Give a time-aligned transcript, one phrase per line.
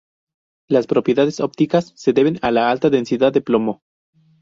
[0.67, 3.83] Las propiedades ópticas se deben a la alta densidad del plomo.